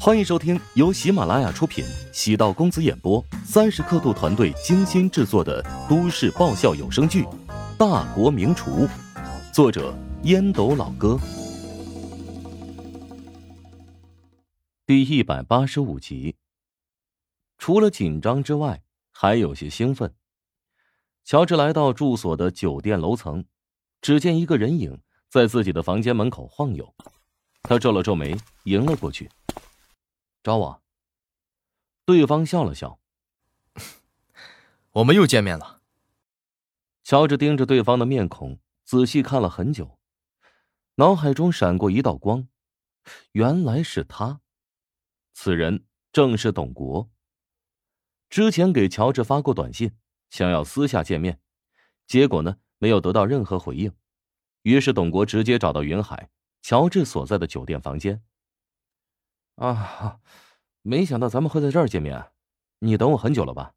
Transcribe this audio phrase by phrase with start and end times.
[0.00, 7.24] 欢迎收听由喜马拉雅出品、喜道公子演播、三十刻度团队精心制作的都市爆笑有声剧
[7.76, 8.86] 《大国名厨》，
[9.52, 9.92] 作者
[10.22, 11.18] 烟斗老哥，
[14.86, 16.36] 第一百八十五集。
[17.58, 18.80] 除了紧张之外，
[19.10, 20.14] 还有些兴奋。
[21.24, 23.44] 乔治来到住所的酒店楼层，
[24.00, 26.94] 只见一个人影在自己的房间门口晃悠，
[27.64, 29.28] 他皱了皱眉，迎了过去。
[30.48, 30.82] 找我。
[32.06, 32.98] 对方笑了笑，
[34.92, 35.82] 我们又见面了。
[37.04, 39.98] 乔治盯着对方的面孔，仔细看了很久，
[40.94, 42.48] 脑海中闪过一道光，
[43.32, 44.40] 原来是他。
[45.34, 47.10] 此人正是董国。
[48.30, 49.94] 之前给乔治发过短信，
[50.30, 51.42] 想要私下见面，
[52.06, 53.94] 结果呢没有得到任何回应，
[54.62, 56.30] 于是董国直接找到云海
[56.62, 58.22] 乔治所在的酒店房间。
[59.58, 60.18] 啊，
[60.82, 62.26] 没想到咱们会在这儿见面，
[62.78, 63.72] 你等我很久了吧？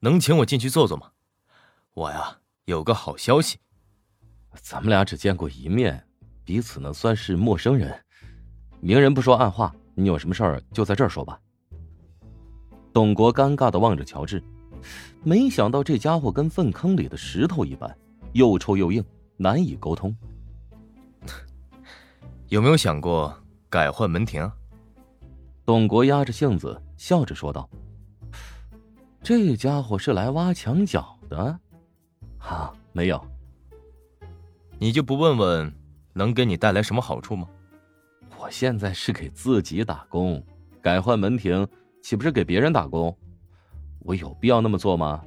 [0.00, 1.12] 能请我进去坐坐吗？
[1.94, 3.58] 我呀有个好消息，
[4.60, 6.04] 咱们俩只见过一面，
[6.44, 8.04] 彼此呢算是陌生人，
[8.80, 11.40] 明人不说暗话，你有什么事儿就在这儿说吧。
[12.92, 14.42] 董国尴尬的望着乔治，
[15.22, 17.96] 没想到这家伙跟粪坑里的石头一般，
[18.32, 19.04] 又臭又硬，
[19.36, 20.12] 难以沟通。
[22.48, 23.32] 有没有想过？
[23.70, 24.50] 改换门庭，
[25.64, 27.70] 董国压着性子笑着说道
[29.22, 31.56] ：“这家伙是来挖墙脚的，
[32.38, 33.24] 啊，没有。
[34.76, 35.72] 你就不问问
[36.12, 37.46] 能给你带来什么好处吗？
[38.40, 40.44] 我现在是给自己打工，
[40.82, 41.64] 改换门庭
[42.02, 43.16] 岂不是给别人打工？
[44.00, 45.22] 我有必要那么做吗？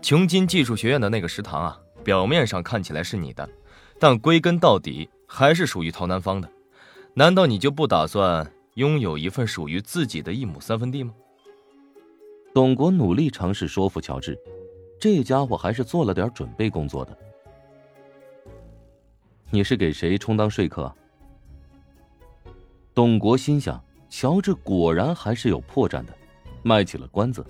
[0.00, 3.50] 琼金技术学院的那个食堂啊，表面上看起来是你的，
[3.98, 6.48] 但归根到底还是属于陶南方的。”
[7.16, 11.14] 难道你就不打算拥有一份属于自己的一亩三分地吗？
[12.52, 14.36] 董国努力尝试说服乔治，
[15.00, 17.16] 这家伙还是做了点准备工作的。
[19.50, 20.92] 你是给谁充当说客？
[22.92, 26.12] 董国心想，乔治果然还是有破绽的，
[26.64, 27.46] 卖起了关子。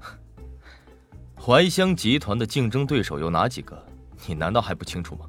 [1.36, 3.84] 怀香集团的竞争对手有哪几个？
[4.28, 5.28] 你难道还不清楚吗？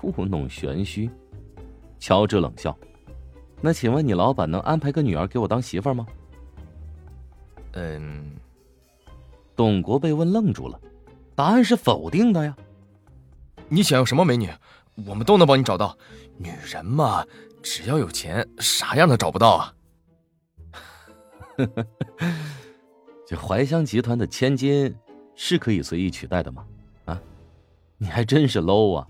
[0.00, 1.10] 故弄玄虚，
[1.98, 2.76] 乔治冷笑。
[3.60, 6.06] 那请问你老板能安排个女儿给我当媳妇吗？
[7.72, 8.36] 嗯。
[9.54, 10.78] 董国被问愣住了，
[11.34, 12.54] 答案是否定的呀。
[13.68, 14.50] 你想要什么美女，
[15.06, 15.96] 我们都能帮你找到。
[16.36, 17.24] 女人嘛，
[17.62, 19.74] 只要有钱，啥样的找不到啊？
[23.26, 24.94] 这怀香集团的千金
[25.34, 26.66] 是可以随意取代的吗？
[27.06, 27.18] 啊，
[27.96, 29.08] 你还真是 low 啊！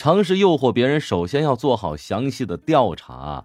[0.00, 3.44] 尝试诱惑别人，首先要做好详细的调查，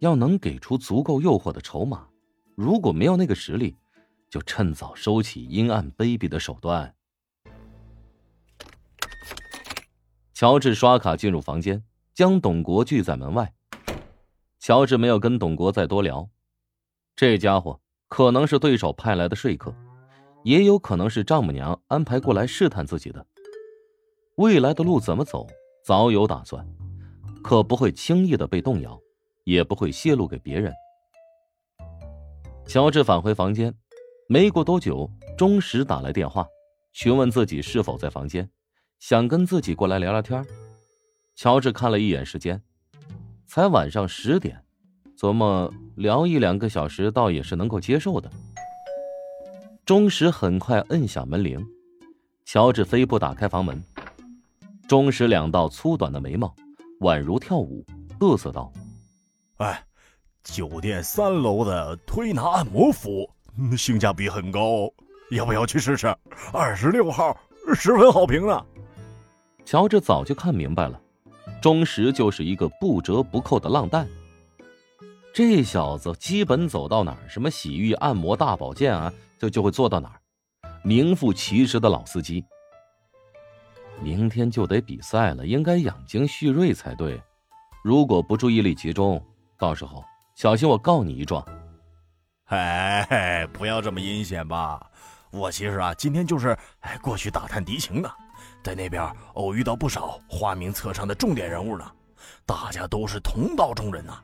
[0.00, 2.06] 要能给出足够诱惑的筹码。
[2.54, 3.74] 如果没有那个实力，
[4.28, 6.94] 就趁早收起阴暗卑鄙的手段。
[10.34, 11.82] 乔治刷卡进入房间，
[12.12, 13.54] 将董国拒在门外。
[14.60, 16.28] 乔治没有跟董国再多聊，
[17.16, 19.74] 这家伙可能是对手派来的说客，
[20.42, 23.24] 也有可能是丈母娘安排过来试探自己的。
[24.36, 25.46] 未来的路怎么走？
[25.84, 26.66] 早有打算，
[27.42, 28.98] 可不会轻易的被动摇，
[29.44, 30.72] 也不会泄露给别人。
[32.66, 33.74] 乔治返回房间，
[34.26, 35.06] 没过多久，
[35.36, 36.46] 钟石打来电话，
[36.94, 38.48] 询问自己是否在房间，
[38.98, 40.42] 想跟自己过来聊聊天。
[41.36, 42.62] 乔治看了一眼时间，
[43.46, 44.64] 才晚上十点，
[45.18, 48.30] 琢磨聊一两个小时，倒也是能够接受的。
[49.84, 51.62] 钟石很快摁响门铃，
[52.46, 53.84] 乔治飞步打开房门。
[54.86, 56.54] 钟石两道粗短的眉毛，
[57.00, 57.84] 宛如跳舞，
[58.18, 58.70] 嘚瑟道
[59.56, 59.82] ：“哎，
[60.42, 64.90] 酒店三楼的推拿按摩服务，性价比很高，
[65.30, 66.14] 要不要去试试？
[66.52, 67.34] 二十六号
[67.74, 68.64] 十分好评呢。”
[69.64, 71.00] 乔治早就看明白了，
[71.62, 74.06] 钟石就是一个不折不扣的浪蛋。
[75.32, 80.20] 这小子基本走到哪儿，什么洗浴、按摩、大保健啊，就就会做到哪儿，
[80.84, 82.44] 名副其实的老司机。
[84.02, 87.22] 明天就得比赛了，应该养精蓄锐才对。
[87.82, 89.22] 如果不注意力集中，
[89.58, 90.04] 到时候
[90.34, 91.44] 小心我告你一状。
[92.46, 94.90] 哎，不要这么阴险吧！
[95.30, 98.10] 我其实啊，今天就是哎过去打探敌情的，
[98.62, 99.02] 在那边
[99.34, 101.90] 偶遇到不少花名册上的重点人物呢，
[102.46, 104.22] 大家都是同道中人呐。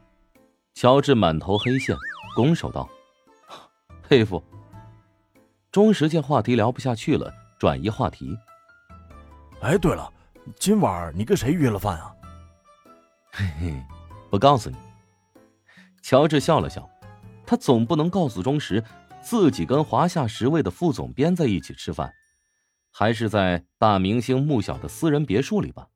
[0.75, 1.97] 乔治满头黑线，
[2.37, 2.89] 拱手道
[4.09, 4.43] ：“佩服。”
[5.73, 8.37] 钟石见话题聊不下去了，转移话题。
[9.62, 10.11] 哎，对了，
[10.59, 12.15] 今晚你跟谁约了饭啊？
[13.33, 13.85] 嘿嘿，
[14.31, 14.77] 不告诉你。
[16.03, 16.89] 乔治笑了笑，
[17.47, 18.83] 他总不能告诉钟石，
[19.23, 22.11] 自己跟华夏十位的副总编在一起吃饭，
[22.91, 25.87] 还是在大明星穆晓的私人别墅里吧？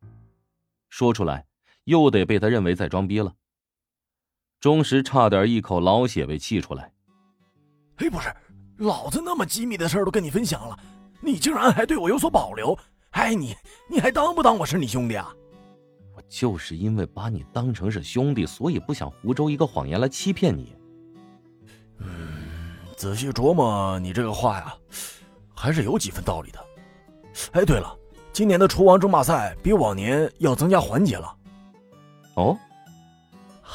[0.90, 1.46] 说出来
[1.84, 3.32] 又得被他认为在装逼了。
[4.60, 6.92] 钟石差点一口老血被气出来。
[7.96, 8.30] 哎，不是，
[8.76, 10.78] 老子那么机密的事儿都跟你分享了，
[11.22, 12.78] 你竟然还对我有所保留？
[13.14, 13.56] 哎，你
[13.88, 15.32] 你还当不当我是你兄弟啊？
[16.16, 20.76] 我就是因为把你当成是兄弟，所以不想胡诌一个谎言来欺骗你。
[21.98, 24.74] 嗯，仔细琢磨你这个话呀，
[25.54, 26.58] 还是有几分道理的。
[27.52, 27.96] 哎，对了，
[28.32, 31.36] 今年的厨王争霸赛比往年要增加环节了。
[32.34, 32.58] 哦，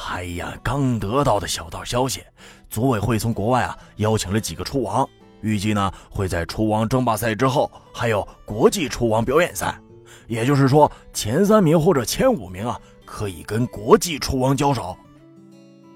[0.09, 2.21] 哎呀，刚得到的小道消息，
[2.69, 5.09] 组委会从国外啊邀请了几个厨王，
[5.41, 9.79] 预计呢会在厨王争霸赛之后还有国际厨王表演赛。
[10.27, 14.95] 也就是说，前三名或者前五名啊，可以跟国际厨王交手。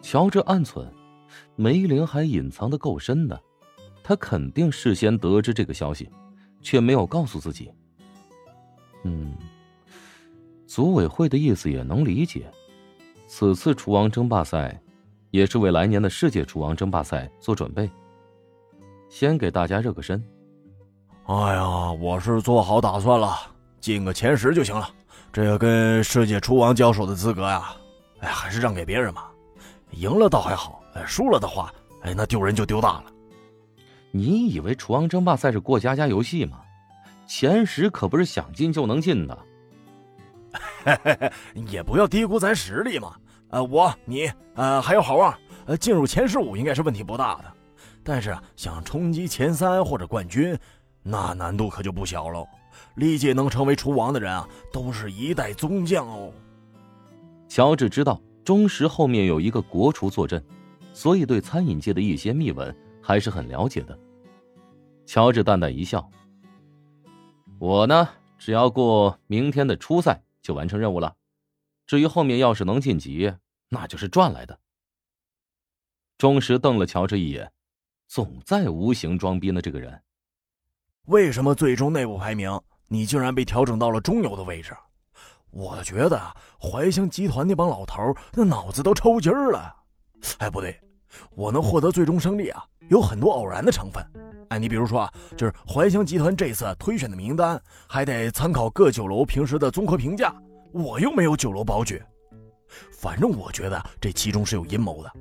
[0.01, 0.87] 乔治暗忖，
[1.55, 3.39] 梅林还隐藏的够深的，
[4.03, 6.09] 他肯定事先得知这个消息，
[6.61, 7.71] 却没有告诉自己。
[9.03, 9.35] 嗯，
[10.65, 12.49] 组委会的意思也能理解，
[13.27, 14.81] 此次厨王争霸赛，
[15.29, 17.89] 也是为来年的世界厨王争霸赛做准备，
[19.13, 20.19] 先给大家热个身。
[21.27, 23.37] 哎呀，我是做好打算了。
[23.79, 24.89] 进个前十就行了，
[25.31, 27.75] 这个跟世界厨王交手的资格呀，
[28.21, 29.31] 哎，还是让给别人吧。
[29.91, 31.71] 赢了倒还好，哎，输了的话，
[32.01, 33.03] 哎，那丢人就丢大了。
[34.09, 36.61] 你以为厨王争霸赛是过家家游戏吗？
[37.27, 39.37] 前十可不是想进就能进的。
[41.69, 43.13] 也不要低估咱实力嘛。
[43.49, 45.37] 呃，我、你、呃，还有好望，
[45.67, 47.52] 呃，进入前十五应该是问题不大的。
[48.03, 50.57] 但是想冲击前三或者冠军，
[51.01, 52.47] 那难度可就不小喽。
[52.95, 56.31] 历届能成为厨王的人啊，都是一代宗将哦。
[57.47, 60.43] 乔治知道钟石后面有一个国厨坐镇，
[60.93, 63.97] 所以对餐饮界的一些秘闻还是很了解的。
[65.05, 66.09] 乔治淡淡一笑
[67.59, 71.15] ：“我呢，只要过明天的初赛就完成任务了。
[71.85, 73.33] 至于后面要是能晋级，
[73.69, 74.59] 那就是赚来的。”
[76.17, 77.51] 钟石瞪了乔治一眼，
[78.07, 79.61] 总在无形装逼呢。
[79.61, 80.01] 这个人，
[81.05, 82.59] 为什么最终内部排名？
[82.87, 84.75] 你竟然被调整到了中游的位置，
[85.49, 89.75] 我觉得啊怀香集团那帮老头那脑子都抽筋了。
[90.37, 90.79] 哎，不对，
[91.31, 94.05] 我能获得最终胜利啊，有很多偶然的成分。
[94.49, 100.35] 哎，你比如说啊，就是怀香集团这次推选的名单还得参考各酒楼平时的综合评价，
[100.71, 101.99] 我又没有酒楼保举。
[102.91, 105.11] 反正我觉得这其中是有阴谋的。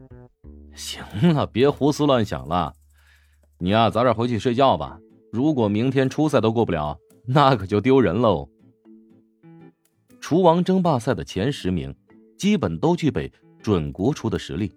[0.74, 1.02] 行
[1.34, 2.74] 了，别胡思乱想了，
[3.58, 4.98] 你呀早点回去睡觉吧。
[5.32, 6.98] 如果明天初赛都过不了。
[7.24, 8.48] 那可就丢人喽！
[10.20, 11.94] 厨王争霸赛的前十名，
[12.36, 13.32] 基本都具备
[13.62, 14.72] 准国厨的实力。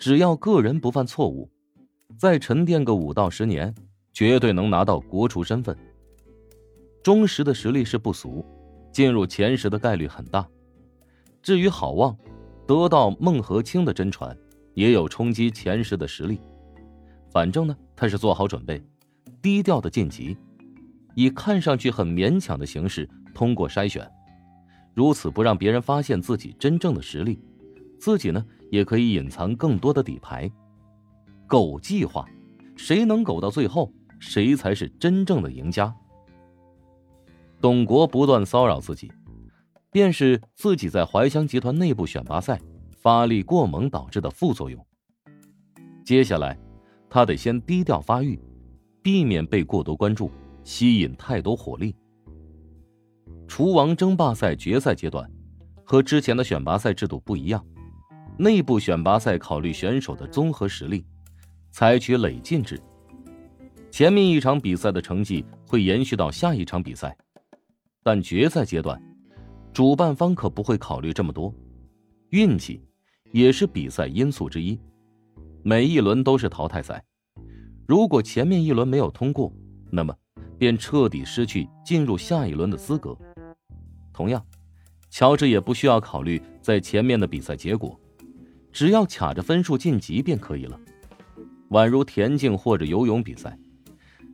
[0.00, 1.48] 只要个人不犯错误，
[2.18, 3.72] 再沉淀个五到十年，
[4.12, 5.78] 绝对能拿到国厨身份。
[7.04, 8.44] 钟石的实力是不俗，
[8.92, 10.44] 进入前十的概率很大。
[11.40, 12.18] 至于郝望，
[12.66, 14.36] 得到孟和清的真传，
[14.78, 16.38] 也有冲击前十的实力。
[17.32, 18.80] 反正呢，他是做好准备，
[19.42, 20.36] 低调的晋级。
[21.16, 24.08] 以看上去很勉强的形式通过筛选，
[24.94, 27.42] 如此不让别人发现自己真正的实力，
[27.98, 30.48] 自己呢也可以隐藏更多的底牌。
[31.48, 32.24] 狗计划，
[32.76, 35.92] 谁能苟到最后，谁才是真正的赢家。
[37.60, 39.10] 董国不断骚扰自己，
[39.90, 42.60] 便是自己在怀乡集团内部选拔赛
[43.00, 44.86] 发力过猛导致的副作用。
[46.04, 46.58] 接下来，
[47.08, 48.38] 他得先低调发育，
[49.02, 50.30] 避免被过多关注。
[50.64, 51.96] 吸引太多火力。
[53.46, 55.26] 厨王争霸赛决赛阶段，
[55.82, 57.64] 和之前的选拔赛制度不一样，
[58.36, 61.06] 内部选拔赛考虑选手的综合实力，
[61.70, 62.78] 采取累进制。
[63.90, 67.16] 前面一场比赛的成绩会延续到下一场比赛，
[68.02, 69.02] 但决赛阶段，
[69.72, 71.54] 主办方可不会考虑这么多，
[72.28, 72.82] 运气
[73.32, 74.78] 也是比赛因素之一。
[75.62, 77.04] 每一轮都是淘汰赛，
[77.86, 79.52] 如果前面一轮没有通过，
[79.90, 80.14] 那么。
[80.58, 83.16] 便彻底失去进入下一轮的资格。
[84.12, 84.44] 同样，
[85.08, 87.96] 乔治也不需要考虑在前面的比赛结果，
[88.72, 90.76] 只要卡着分数晋级便可以了。
[91.70, 93.56] 宛如田径或者游泳比赛，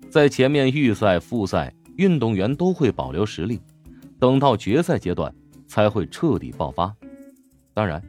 [0.09, 3.61] 在前面预赛、复赛，运动员都会保留实力，
[4.19, 5.31] 等到决赛阶段
[5.67, 6.97] 才会彻底爆发。
[7.75, 8.03] 当然，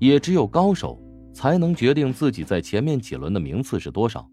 [0.00, 1.00] 也只有高手
[1.34, 4.28] 才能决定自己在前面几轮的名次是多少，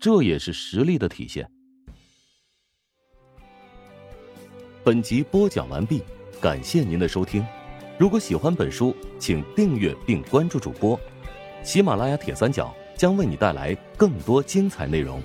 [0.00, 1.48] 这也是实力的体现。
[4.84, 6.02] 本集播讲完毕，
[6.40, 7.44] 感谢您的收听。
[7.98, 10.98] 如果喜欢本书，请订阅并关注主播。
[11.62, 15.20] 喜马拉雅铁三角将为你带来更多精彩内容。